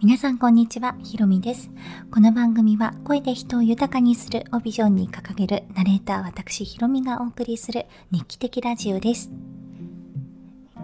[0.00, 1.72] 皆さんこんにちは、ひろみです。
[2.12, 9.28] この番組は声で人を豊かにするをビジョンに掲げるナレーター私ひろみがお送りする日記的ラジオです。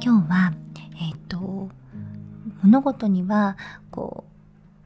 [0.02, 0.52] 今日は、
[1.00, 1.70] えっ、と、
[2.64, 3.56] 物事には、
[3.92, 4.24] こ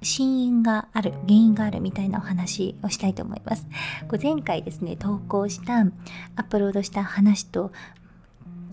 [0.03, 3.67] う、真因がある、原因があるみたいなお話をしたいと思います。
[4.22, 7.72] 前回ですね、投稿した、アップロードした話と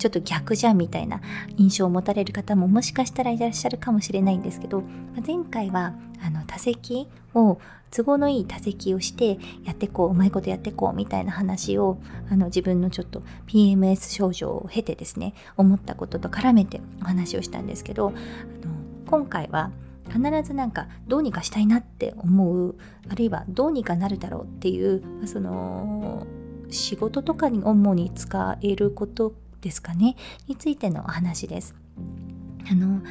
[0.05, 1.19] ちょっと逆じゃんみたいな
[1.57, 4.83] 印象を持たれる方ももしかしたらいらっしゃるかもしれないんですけど
[5.25, 7.57] 前回はあの多席を
[7.89, 11.97] 都合のいい多席をしてやってこううまいことやってこうみたいな話を
[12.29, 18.19] あの自分のちょっと PMS 症状を経てですね思ったことと絡めてお話をしたんですけどあの
[19.07, 19.71] 今回は
[20.09, 22.75] 必ずなんかどうにかしたいなって思う
[23.09, 26.27] あるいはどうにかなるだろうっていうその
[26.69, 29.33] 仕事とかに主に使えること
[29.65, 30.15] ですかね
[30.47, 31.73] についてのお話です。
[32.71, 33.01] あの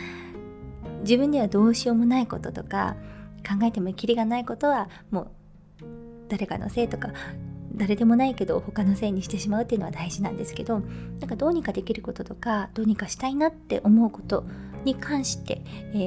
[1.00, 2.96] 自分ではどうしようもないこととか
[3.46, 5.30] 考えてもきりがないことはもう
[6.28, 7.12] 誰かのせいとか
[7.74, 14.44] 誰でもないけど他のせいにしてしまうっていうのは大事なんですけどなんかどうにかできることとかどうにかしたいなって思うこと
[14.84, 15.62] に関して、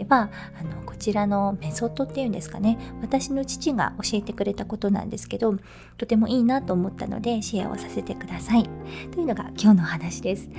[0.09, 2.77] はあのこちらのメソッドっていうんですかね。
[3.01, 5.55] 私の父が教えてくれたことなんですけど
[5.97, 8.63] とてもいいなと思ったのでシェアをさせてください。
[9.11, 10.49] というのが今日の話です。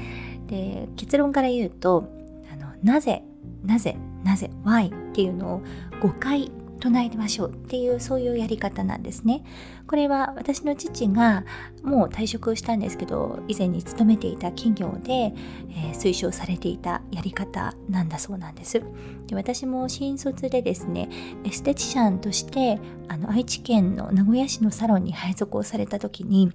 [0.47, 2.09] で結論から言うと
[2.53, 3.23] あのなぜ
[3.65, 5.63] なぜなぜ why っていうのを
[6.01, 9.45] 5回唱えてましょうっていうそういうやり方なんですね。
[9.87, 11.45] これは私の父が
[11.83, 18.83] もう退職したんですけど以前に勤めていた企業で、えー、推奨されていたやり方なんだそうなんです。
[19.27, 21.09] で私も新卒でですね
[21.45, 26.53] エステティシャンとしてあの愛知県の名古屋市のサロンに配属をされた時に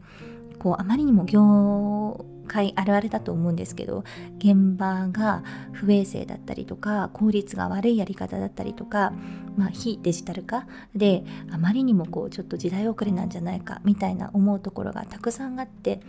[0.60, 4.04] こうあまりにも業界あるあるだと思うんですけど
[4.38, 9.14] 現場が不衛生だったりとか効率が悪いやり方だったりとか、
[9.58, 16.02] まあ、非デジタル化であまりにもこうちょっと時代遅れなんじゃないかみたいな思うところがたくさんあって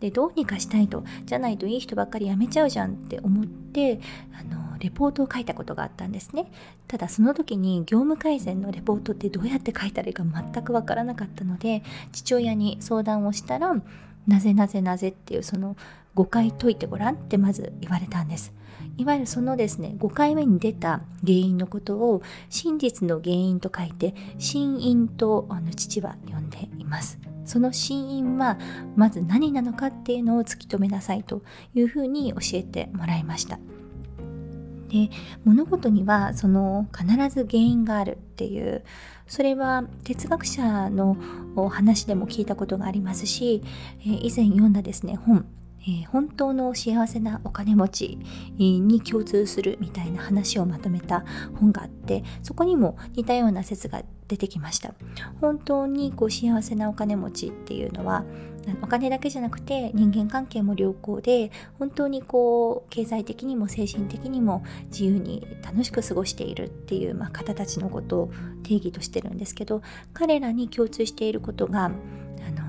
[0.00, 4.00] でどうにかしたいとじゃないといい人ばっかり辞めちゃうじゃんって思って
[4.32, 6.50] あのレポートを書いたことがあったんですね
[6.86, 11.82] ただその時に業務改善のレポートってどうやって書いたらいいか全くわからなかったので
[12.12, 13.74] 父親に相談をしたら
[14.28, 15.76] なぜなぜなぜっていうその
[16.14, 18.57] 5回解いてごらんってまず言われたんです。
[18.98, 22.20] いわゆるそのですね、5回目に出た原因のことを
[22.50, 27.18] 真実の原因と書いて、真因とあの父は呼んでいます。
[27.44, 28.58] その真因は
[28.96, 31.42] まず何なのかっていうのを突き止めなさいと
[31.74, 33.58] いうふうに教えてもらいました。
[34.88, 35.10] で
[35.44, 38.82] 物事にはその必ず原因があるっていう
[39.26, 41.16] それは哲学者の
[41.70, 43.62] 話でも聞いたことがありますし、
[44.02, 45.46] 以前読んだですね本
[45.82, 48.18] えー、本当の幸せなお金持ち
[48.58, 51.24] に共通するみたいな話をまとめた
[51.54, 54.94] 本があってそこにも似たような説が出てきました。
[55.40, 58.24] 本当にこう幸せなお金持ちっていうのは
[58.82, 72.67] お金だけじゃなくて人間関係も良好で本当にこう経済的にも精神的にも自由に楽しく過ごしているっていう、まあ、方たちのことを定義としてるんですけど彼らに共通していることがあの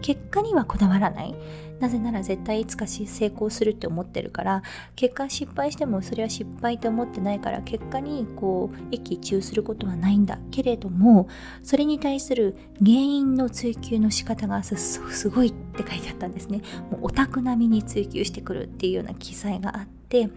[0.00, 1.34] 結果にはこだわらない。
[1.80, 4.62] なぜなら絶対いつか成功するって思ってるから。
[4.96, 7.62] 結果失敗してもそれは失敗って思ってないから。
[7.62, 10.38] 結果にこう一喜一憂することはないんだ。
[10.50, 11.28] けれども
[11.62, 16.60] それに対する原因の追求の仕方がすごいって書いてあったんですね。
[16.90, 20.28] もうオタク並みに追求してくるっていうような記載があって。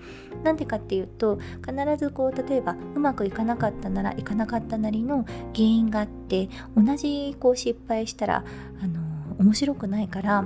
[0.43, 6.47] なんでかっていうと必ずこう例えばうまくいかなかったならいかなかったなりの原因があって
[6.77, 8.45] 同じこう失敗したら
[8.83, 9.02] あの
[9.39, 10.45] 面白くないから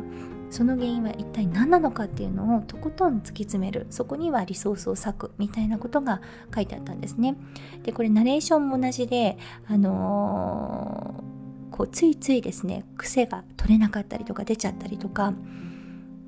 [0.49, 3.85] その原因は一体何なのかっていうのをとことん突き詰める。
[3.89, 6.21] そこにはリソースを割くみたいなことが
[6.55, 7.35] 書いてあったんですね。
[7.83, 9.37] でこれナレーションも同じで
[9.67, 15.33] あのー、こうついついですね癖が取れなかったりとか出ちゃったりとか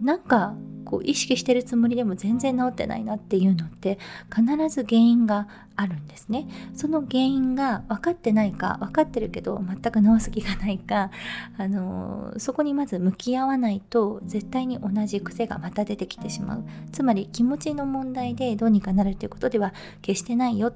[0.01, 0.53] なんか
[0.89, 3.99] こう意識してるつもりでも全然治ってないなっていうのって
[4.35, 6.47] 必ず原因があるんですね。
[6.73, 11.11] その原因が分かってないか分かってるけど全く治す気がないか、
[11.59, 16.63] あのー、そこにまず向き合わないと絶対に同じ癖がまた出てきてしまう。
[16.91, 20.73] つまり気持ちの問題でどうにかなるということでは決してないよっ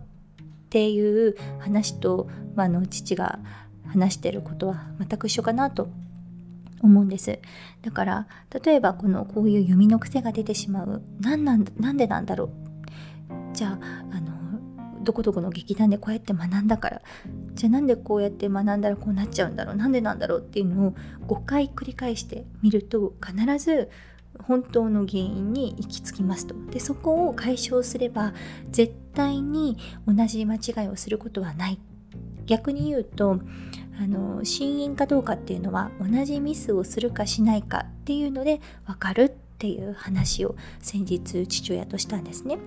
[0.69, 3.39] ていう話と、まあ、の父が
[3.88, 5.89] 話してることは全く一緒かなと
[6.84, 7.40] 思うんです。
[7.82, 8.28] だから
[8.64, 11.02] 例えばこのこういう読みの癖が出てしまう。
[11.20, 12.50] 何なんなんでなんだろう。
[13.54, 14.34] じゃああの
[15.04, 17.02] どこどこの劇団でこうやって学んだから。
[17.56, 19.76] じゃあなんでこうやって学んだらこうなっちゃうんだろう。
[19.76, 20.40] なんでなんだろう。
[20.40, 20.96] っていうのを
[21.28, 23.90] 5回繰り返してみると必ず
[24.44, 26.56] 本当の原因に行き着きますと。
[26.72, 28.34] でそこを解消すれば
[28.72, 29.78] 絶対に
[30.08, 31.80] 同じ間違いをすることはない。
[32.46, 33.40] 逆に言うと
[34.00, 42.57] あの心因かどうかっていうのは同じミスをするかしないかっていうので分かるっていう話を先日父親としたんですね。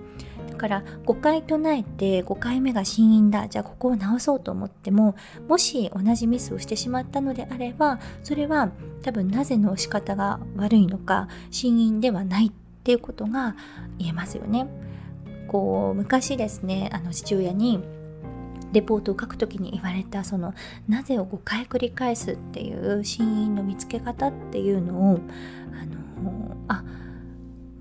[0.49, 3.47] だから5回唱えて5回目が心因だ。
[3.47, 5.15] じゃあここを直そうと思っても
[5.47, 8.71] もし同じミスをしてしまったのであればそれは
[9.03, 12.51] 多分なぜの仕方が悪いのか心因ではないっ
[12.83, 13.55] ていうことが
[13.99, 14.67] 言えますよね。
[15.47, 17.83] こう昔ですねあの父親に
[18.73, 20.53] レポートを書くときに言われたその
[20.87, 25.19] なぜを5回繰り返すっていう真因の見つけ方っていうのを
[25.73, 26.83] あのあ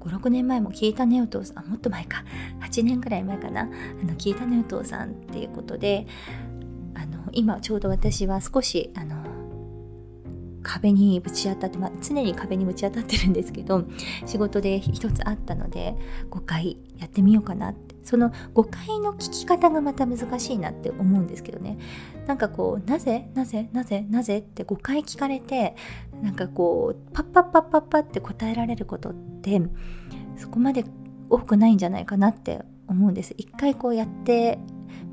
[0.00, 1.67] 56年前も聞いたねお父さん。
[1.67, 2.25] もっと前か。
[2.61, 3.62] 8年ぐらい前かな。
[3.62, 6.06] あの聞いたねお父さんっていうことで
[6.94, 9.17] あの今ちょうど私は少しあの
[10.62, 13.85] 壁にぶち当たって、まあ、常に壁にぶち当たってるんですけど
[14.27, 15.94] 仕事で一つあったので
[16.31, 21.76] 5回やってみようかなってその5回の聞き方がまた難しいなって思うんですけどね。
[22.29, 25.75] なんかこうなぜなぜなぜなぜって5回聞かれて
[26.23, 29.61] なんかこうパッパッパッパッパって答えられることって
[30.37, 30.85] そこまで
[31.29, 33.35] 多くないんじゃないかなって思うんです。
[33.37, 34.61] 一回こうやって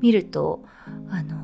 [0.00, 0.64] みると
[1.10, 1.36] あの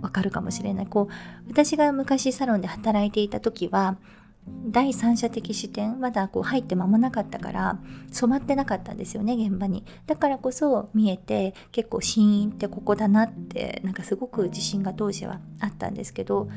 [0.00, 0.86] わかるかもしれない。
[0.86, 3.96] こう私が昔サロンで働いていた時は
[4.46, 7.78] 第三者的視点まだこう入って間もなかったから
[8.10, 9.84] 染まってなかったんですよね現場に。
[10.06, 16.48] だからこそ見えて結構心因ってここだなってなんかすごく自信が当時はあったんですけど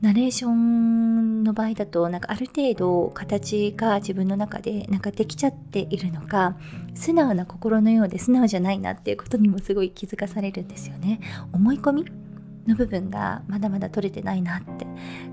[0.00, 6.56] ナレーションの場合だとなんかある程度形が自分の中でなんかできちゃっているのか
[6.94, 11.20] 素直な心のようで素直じゃないなっていうことにもすごい気づかされるんですよね。
[11.52, 12.04] 思い込み
[12.66, 14.86] の部分がまだまだ取れてないなって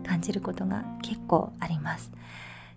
[0.08, 2.12] 感じることが結構あります。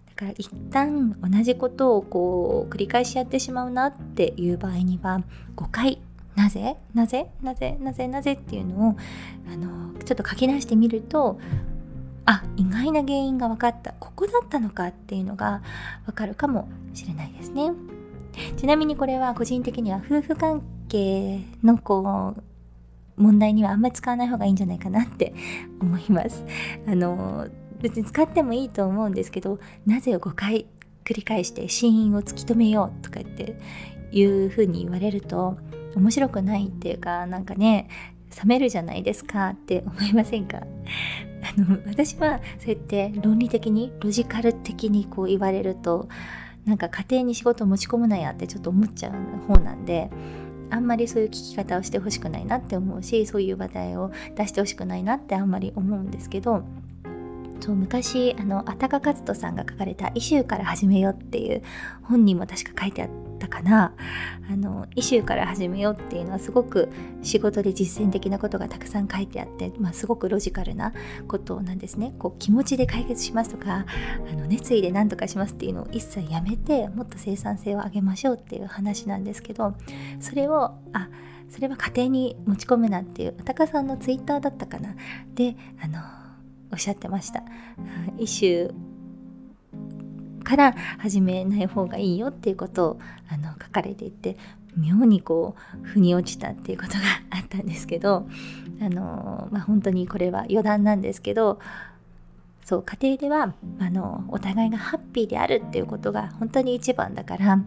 [0.06, 5.23] だから一旦同じことをこう繰り返しやってしまうなっていう場合には
[5.56, 6.00] 5回
[6.37, 6.76] なぜ？
[6.94, 7.26] なぜ？
[7.43, 7.76] なぜ？
[7.81, 8.06] なぜ？
[8.08, 8.97] なぜっていうのを
[9.52, 11.38] あのちょっと書き出してみると
[12.26, 13.94] あ意外な原因が分かった。
[13.99, 15.62] ここだったのかっていうのが
[16.06, 17.73] 分かるかもしれないですね。
[18.56, 22.43] ちなみにこれは個人的には夫婦関係のこう
[23.21, 25.35] 問題にはあんまり使わない方がいいんじゃないかなって
[25.81, 26.45] 思います。
[26.87, 27.49] あの
[27.81, 30.67] 別に使ってもいいと思うんですけどなぜを5回
[31.05, 33.59] 繰り返して死因を突き止めようとかって
[34.13, 35.57] いうふうに言われると
[35.97, 37.89] 面白くないっていうかなんかね
[38.37, 40.59] 冷めるじゃないですかって思いませんか？
[41.57, 46.09] あの私はそうやって論理的にロジカル的にこう言われると
[46.67, 49.13] なんか家庭に仕事を持ち込むなやってちょっと思っちゃう
[49.53, 50.11] 方なんで
[50.71, 56.63] あんまりそういう聞き方をしてほしくないなって思うしそういう話題を出してほしくないなってあんまり思うんですけど
[57.61, 61.63] そう昔あのあたかかつとさんが書かれた「イシューから始めよう」っていう
[62.03, 63.09] 本にも確か書いてあっ
[63.41, 63.95] たかな。
[64.51, 66.89] あのイシューから始めようっていうのはすごく
[67.23, 70.93] 仕事で実践的なことがたくさん書いてあって、まあ、すごくロジカルな
[71.27, 72.15] ことなんですね。
[72.19, 73.87] こう気持ちで解決しますとか
[74.31, 79.75] あの熱意で何とかしますっていうのを一切やめてもっと生産性を上げましょうっていう話なんですけど
[80.21, 81.09] それをあ
[81.49, 84.95] それは家庭に持ち込むなっていうあたかさんのツイッターだったかな。
[85.35, 86.01] であの
[86.73, 87.43] おっしゃってました。
[88.19, 88.90] イシュ
[90.45, 94.37] から始めない方がいいよっていうことをあの書かれていて
[94.76, 97.00] 妙にこう腑に落ちたっていうことが
[97.31, 98.26] あったんですけど
[98.81, 101.59] あの、まあ、本当にこれは余談なんですけど
[102.64, 107.59] そう家庭ではあのお互いがハッピーであるっていうことが本当に一番だから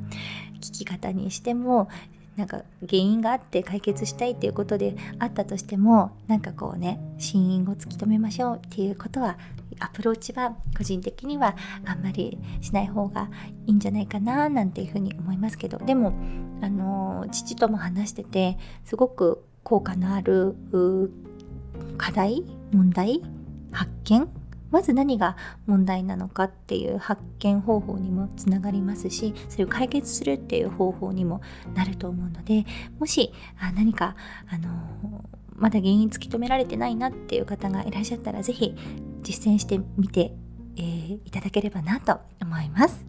[0.61, 1.89] 聞き方にしても
[2.35, 9.37] なんか原因があって解決したいっていうことであったとしてもなんかこうね真因を突き止めましょうっていうことは
[9.79, 13.29] アプローチは個人的にはあんまりしない方が
[13.65, 16.13] いいんじゃないかななんていうふうに思いますけどでも
[16.61, 20.55] あの父とも話しててすごく効果のある
[21.97, 23.21] 課題問題
[23.71, 24.27] 発見
[24.73, 25.37] まず何が
[25.67, 31.41] 問題なのかっていう発見方法にもつながりますしそれを解決するっていう方法にも
[31.75, 32.65] なると思うので
[32.99, 34.15] もしあ何か
[34.49, 34.69] あの
[35.55, 38.75] まだ原因突き止められてないなっていう方がいらっしゃったら是非
[39.21, 40.33] 実践してみて
[40.75, 43.05] えー、いただければなと思います。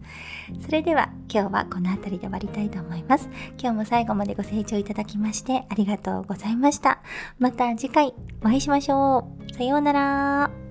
[0.63, 3.29] それでは今日はこの辺りで終わりたいと思います。
[3.59, 7.01] 今日も最後までご清聴いただきましてありがとうございました。
[7.39, 9.53] また次回お会いしましょう。
[9.53, 10.64] さようなら。